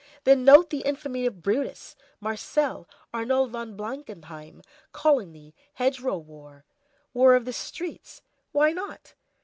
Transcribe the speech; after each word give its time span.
Then 0.23 0.43
note 0.43 0.71
the 0.71 0.79
infamy 0.79 1.27
of 1.27 1.43
Brutus, 1.43 1.95
Marcel, 2.19 2.87
Arnould 3.13 3.51
von 3.51 3.75
Blankenheim, 3.77 4.63
Coligny, 4.93 5.53
Hedgerow 5.75 6.17
war? 6.17 6.65
War 7.13 7.35
of 7.35 7.45
the 7.45 7.53
streets? 7.53 8.23
Why 8.51 8.71
not? 8.71 9.13